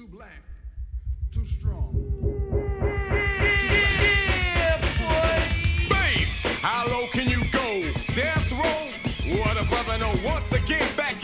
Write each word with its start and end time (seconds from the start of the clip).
Too 0.00 0.06
black, 0.06 0.42
too 1.30 1.44
strong. 1.44 1.92
Bass, 5.90 6.46
how 6.62 6.86
low 6.86 7.06
can 7.08 7.28
you 7.28 7.44
go? 7.52 7.82
Death 8.14 8.50
row? 8.52 9.36
What 9.40 9.60
a 9.60 9.64
brother 9.64 9.98
know. 9.98 10.14
Once 10.24 10.50
again, 10.52 10.88
back 10.96 11.22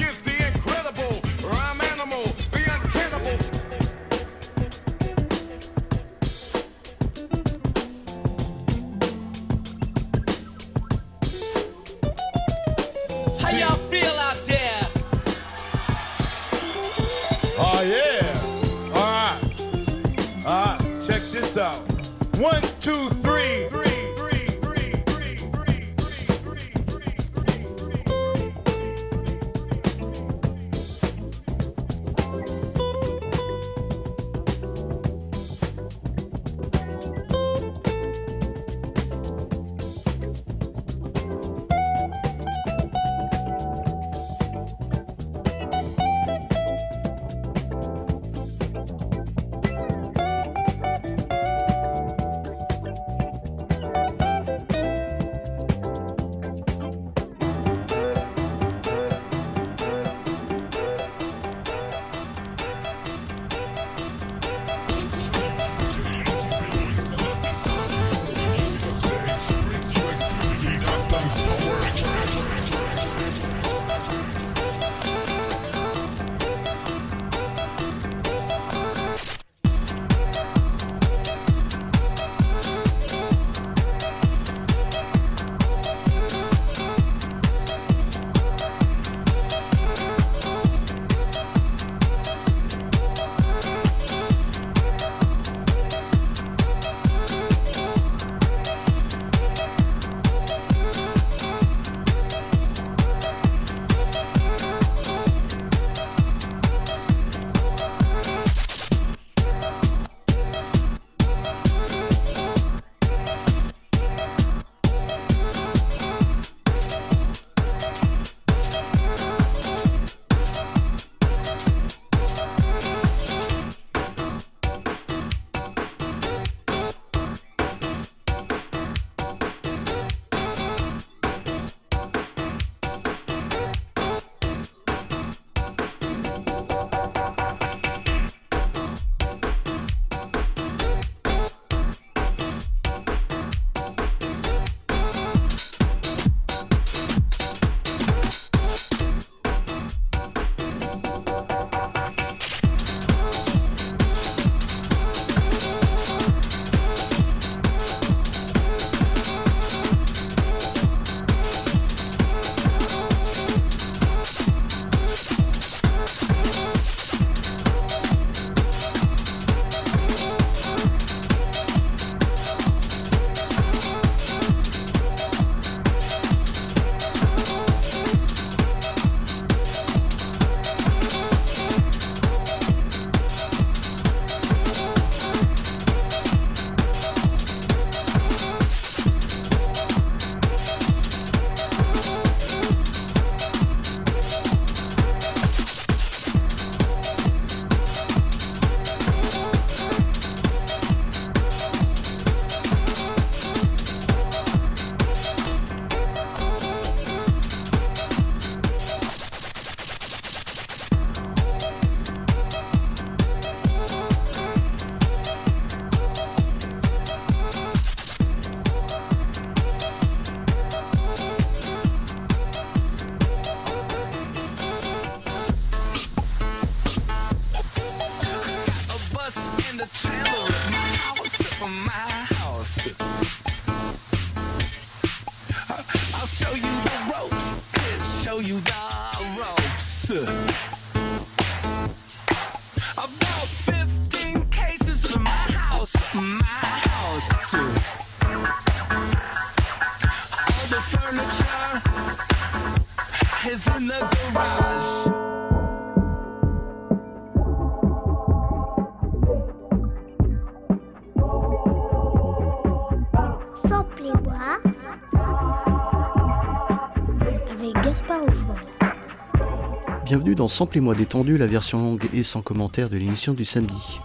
bienvenue 270.17 270.35
dans 270.35 270.49
Sample 270.49 270.79
et 270.79 270.81
moi 270.81 270.95
détendu, 270.95 271.37
la 271.37 271.47
version 271.47 271.77
longue 271.77 272.07
et 272.15 272.23
sans 272.23 272.41
commentaire 272.41 272.89
de 272.89 272.97
l'émission 272.97 273.35
du 273.35 273.45
samedi. 273.45 274.01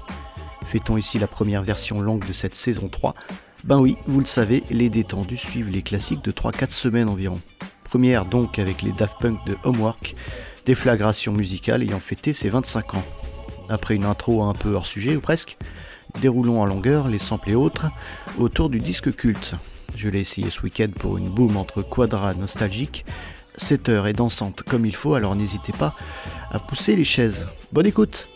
Fait-on 0.66 0.98
ici 0.98 1.18
la 1.20 1.28
première 1.28 1.64
version 1.64 2.02
longue 2.02 2.28
de 2.28 2.34
cette 2.34 2.54
saison 2.54 2.90
3 2.90 3.16
Ben 3.64 3.80
oui, 3.80 3.96
vous 4.08 4.20
le 4.20 4.26
savez, 4.26 4.62
les 4.72 4.90
détendus 4.90 5.38
suivent 5.38 5.70
les 5.70 5.82
classiques 5.82 6.22
de 6.22 6.34
3-4 6.34 6.72
semaines 6.72 7.08
environ. 7.08 7.40
Première 7.86 8.26
donc 8.26 8.60
avec 8.60 8.82
les 8.82 8.92
Daft 8.92 9.22
Punk 9.22 9.40
de 9.46 9.56
Homework, 9.64 10.16
déflagration 10.66 11.32
musicale 11.32 11.82
ayant 11.82 12.02
fêté 12.02 12.34
ses 12.34 12.50
25 12.50 12.96
ans. 12.96 13.06
Après 13.70 13.96
une 13.96 14.04
intro 14.04 14.44
un 14.44 14.54
peu 14.54 14.74
hors 14.74 14.88
sujet 14.88 15.16
ou 15.16 15.22
presque, 15.22 15.58
déroulons 16.20 16.60
en 16.60 16.66
longueur 16.66 17.08
les 17.08 17.20
samples 17.20 17.52
et 17.52 17.56
autres 17.56 17.88
autour 18.38 18.70
du 18.70 18.82
disque 18.82 19.16
culte. 19.16 19.56
Je 19.96 20.10
l'ai 20.10 20.20
essayé 20.20 20.50
ce 20.50 20.62
week-end 20.62 20.90
pour 20.94 21.18
une 21.18 21.30
boom 21.30 21.56
entre 21.56 21.82
quadra 21.82 22.34
nostalgique, 22.34 23.06
7 23.62 23.90
heures 23.90 24.08
et 24.08 24.14
dansante 24.14 24.64
comme 24.64 24.86
il 24.86 24.96
faut, 24.96 25.14
alors 25.14 25.36
n'hésitez 25.36 25.74
pas 25.74 25.94
à 26.52 26.60
pousser 26.60 26.96
les 26.96 27.06
chaises. 27.06 27.48
Bonne 27.72 27.86
écoute 27.86 28.28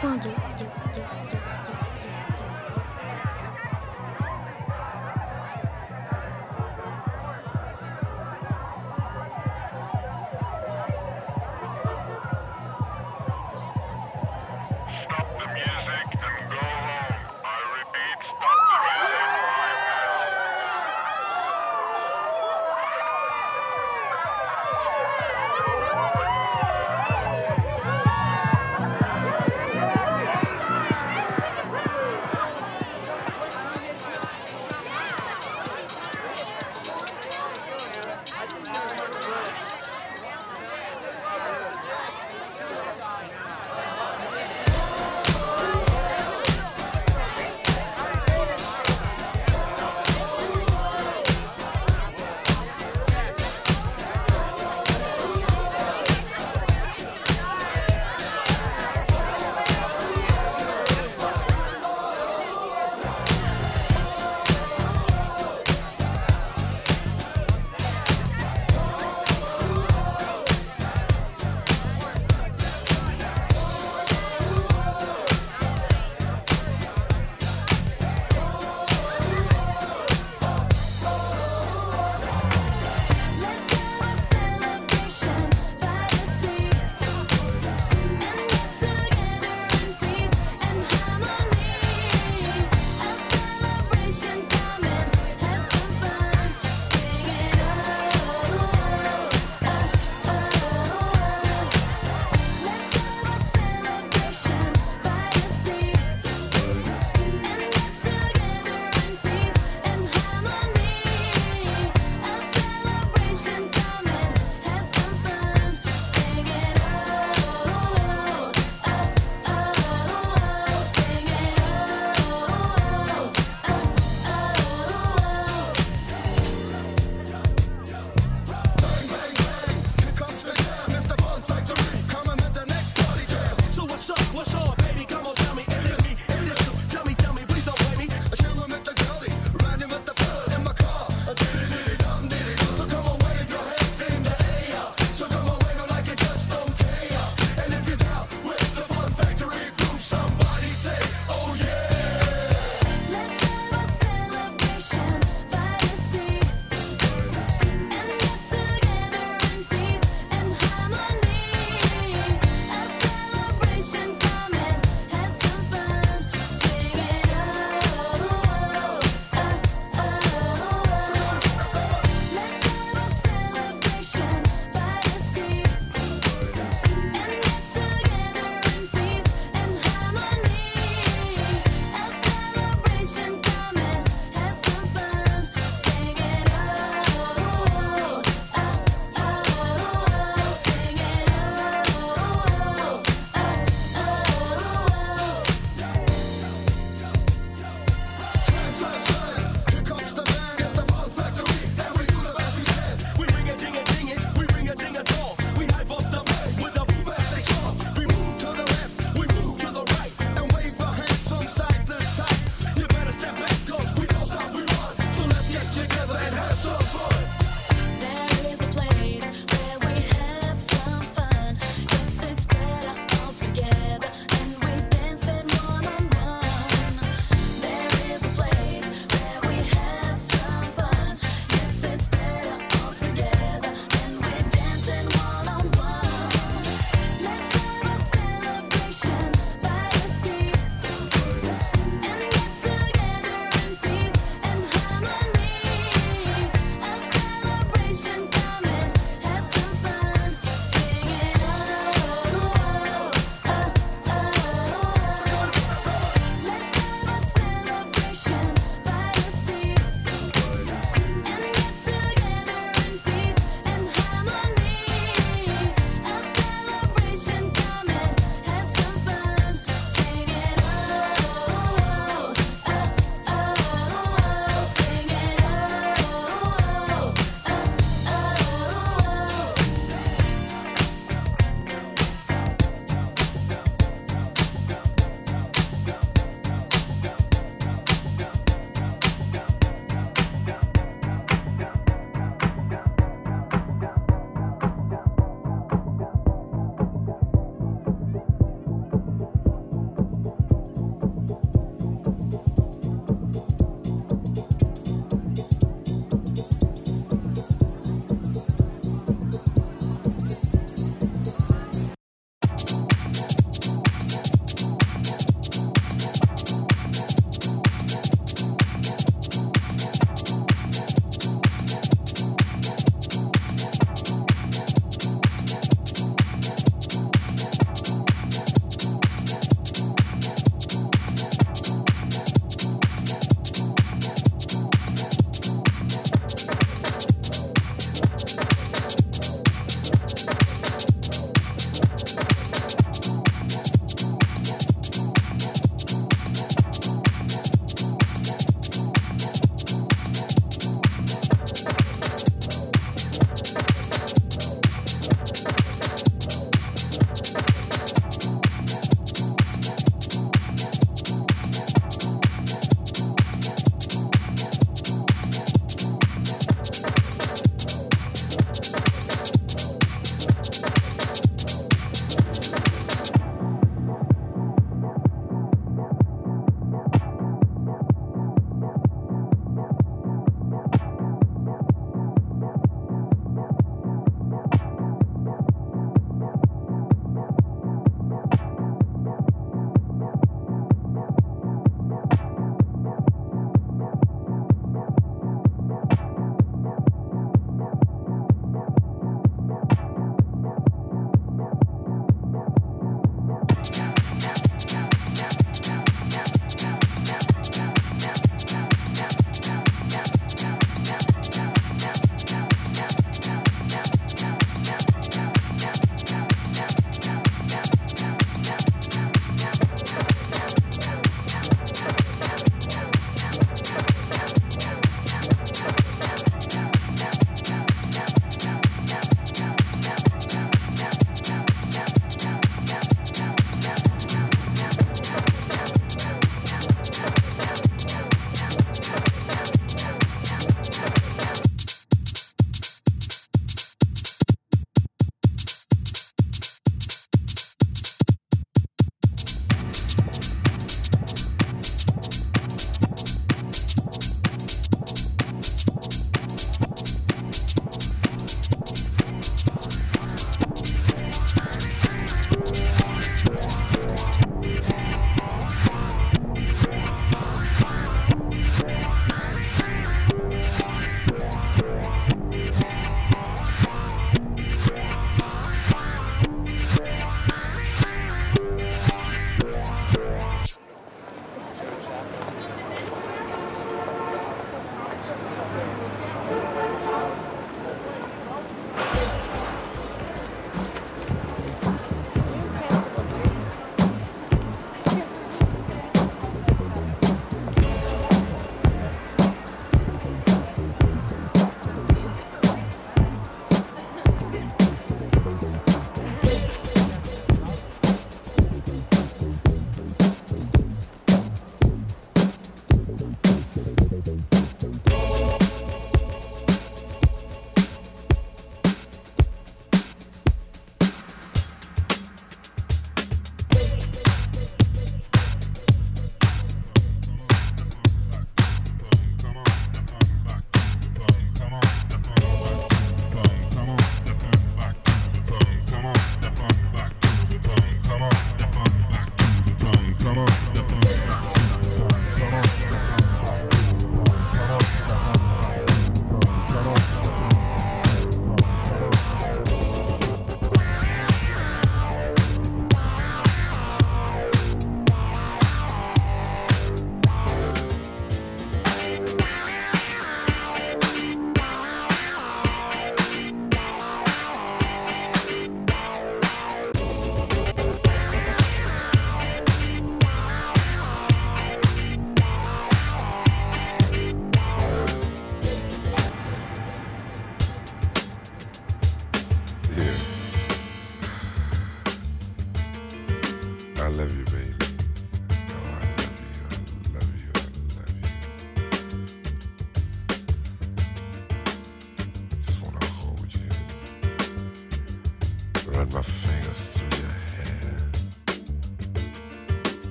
quando? 0.00 0.55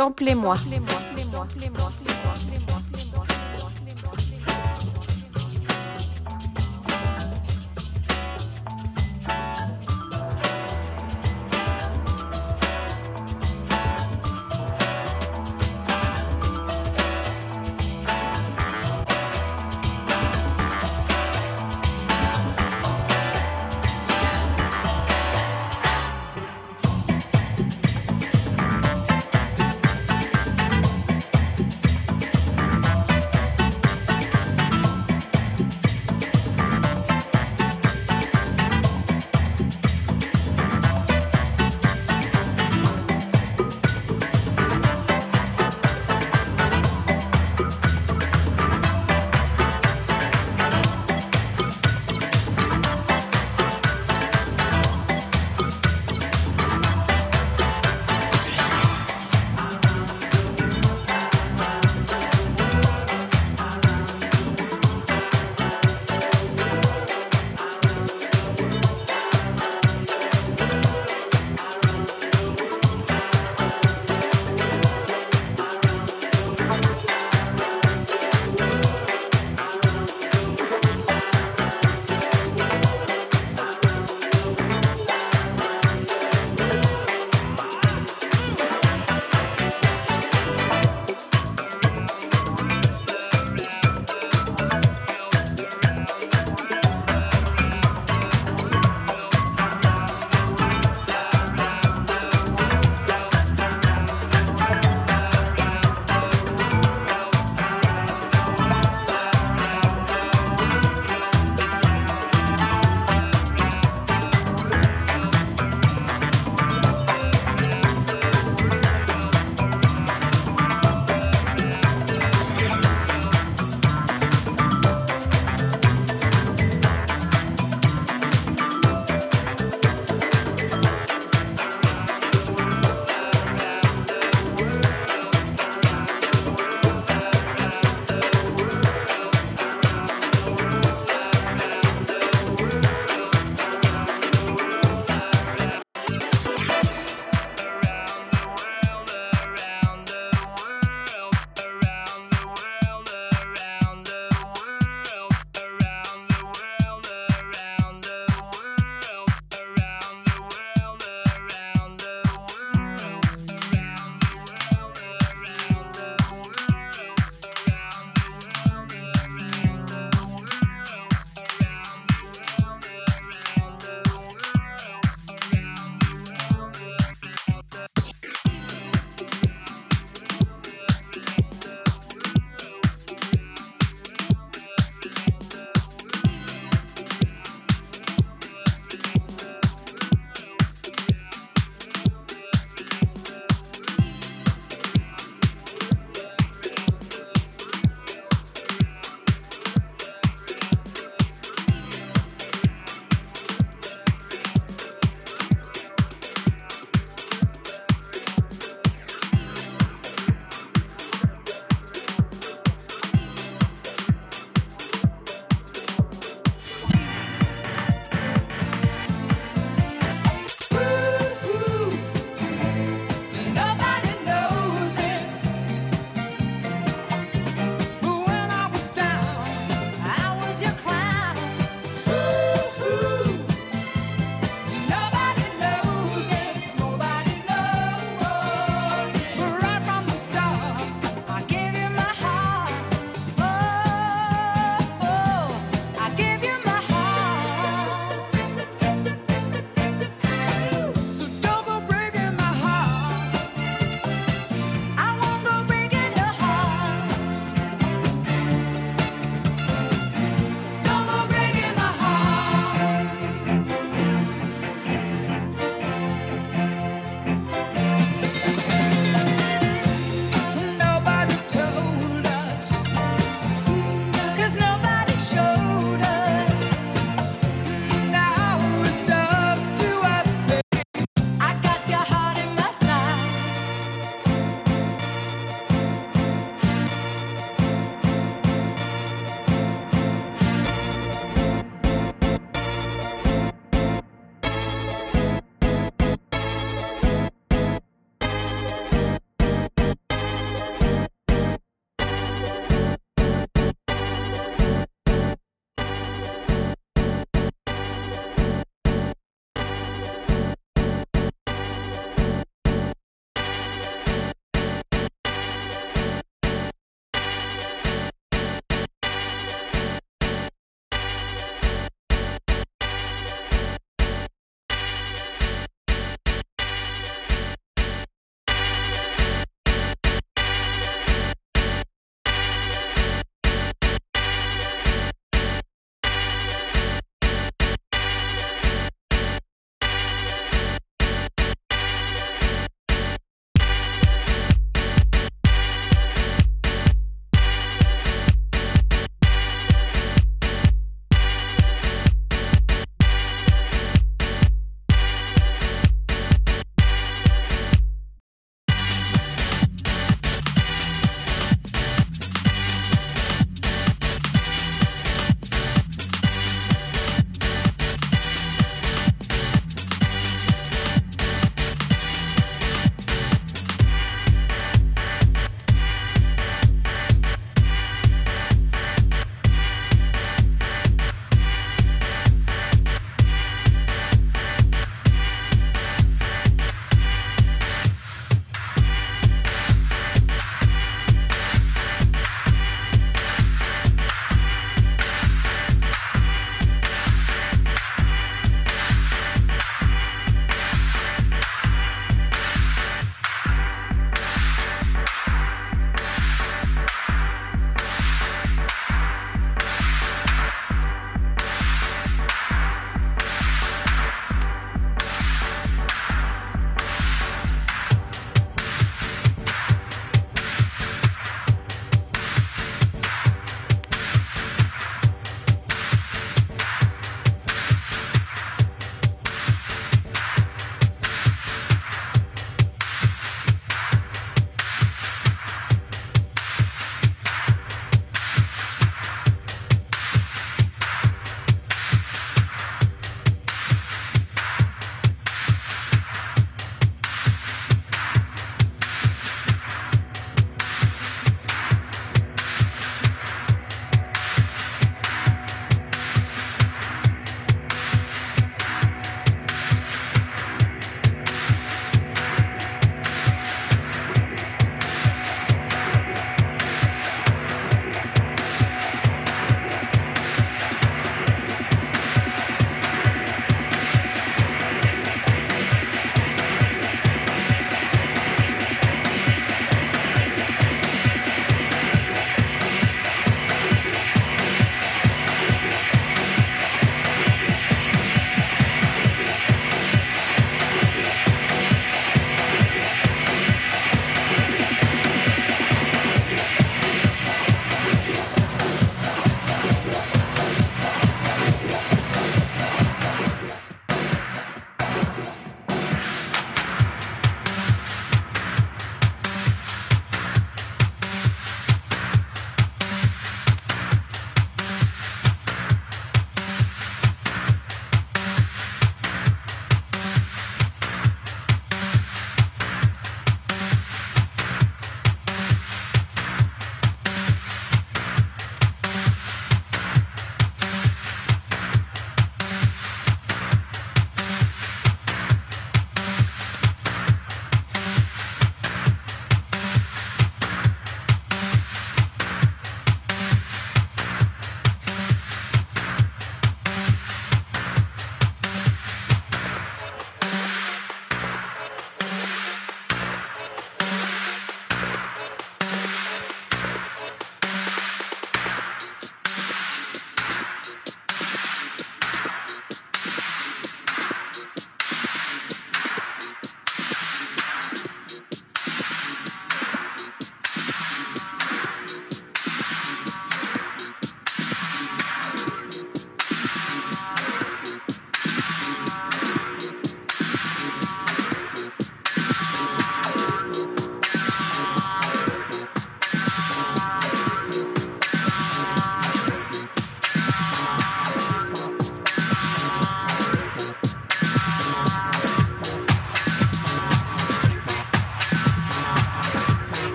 Samplez-moi. 0.00 0.56
Thank 0.56 2.09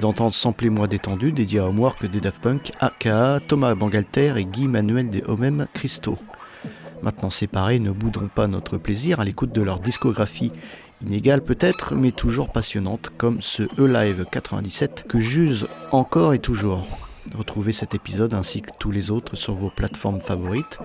venez 0.00 0.12
d'entendre 0.12 0.34
Samplez-moi 0.34 0.86
détendu, 0.86 1.30
dédié 1.30 1.58
à 1.58 1.66
Homework 1.66 2.06
des 2.06 2.20
Daft 2.20 2.40
Punk, 2.40 2.72
aka 2.80 3.38
Thomas 3.46 3.74
Bangalter 3.74 4.32
et 4.38 4.46
Guy 4.46 4.66
Manuel 4.66 5.10
des 5.10 5.22
Homem 5.26 5.66
Christo. 5.74 6.16
Maintenant 7.02 7.28
séparés, 7.28 7.78
ne 7.78 7.90
boudons 7.90 8.30
pas 8.34 8.46
notre 8.46 8.78
plaisir 8.78 9.20
à 9.20 9.24
l'écoute 9.24 9.52
de 9.52 9.60
leur 9.60 9.78
discographie, 9.78 10.52
inégale 11.04 11.42
peut-être, 11.42 11.94
mais 11.94 12.12
toujours 12.12 12.50
passionnante, 12.50 13.10
comme 13.18 13.42
ce 13.42 13.64
E-Live 13.78 14.24
97 14.30 15.04
que 15.06 15.20
j'use 15.20 15.66
encore 15.92 16.32
et 16.32 16.38
toujours. 16.38 16.86
Retrouvez 17.34 17.72
cet 17.72 17.94
épisode 17.94 18.32
ainsi 18.32 18.62
que 18.62 18.70
tous 18.78 18.90
les 18.90 19.10
autres 19.10 19.36
sur 19.36 19.54
vos 19.54 19.70
plateformes 19.70 20.22
favorites, 20.22 20.78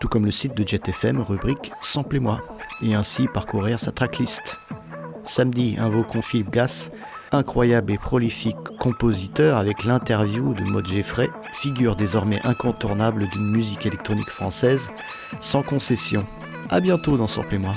tout 0.00 0.08
comme 0.08 0.26
le 0.26 0.32
site 0.32 0.54
de 0.54 0.68
JetFM, 0.68 1.20
rubrique 1.20 1.72
Samplez-moi, 1.80 2.40
et 2.82 2.94
ainsi 2.94 3.26
parcourir 3.26 3.80
sa 3.80 3.92
tracklist. 3.92 4.58
Samedi, 5.24 5.76
invoquons 5.78 6.22
Philippe 6.22 6.50
Gass, 6.50 6.90
incroyable 7.32 7.92
et 7.92 7.98
prolifique 7.98 8.56
compositeur 8.78 9.56
avec 9.56 9.84
l'interview 9.84 10.54
de 10.54 10.62
Maud 10.62 10.86
Geffray, 10.86 11.30
figure 11.52 11.96
désormais 11.96 12.40
incontournable 12.44 13.28
d'une 13.28 13.50
musique 13.50 13.86
électronique 13.86 14.30
française, 14.30 14.88
sans 15.40 15.62
concession. 15.62 16.26
A 16.70 16.80
bientôt 16.80 17.16
dans 17.16 17.26
Sample 17.26 17.58
moi 17.58 17.74